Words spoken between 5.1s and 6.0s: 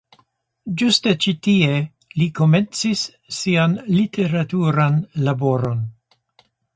laboron.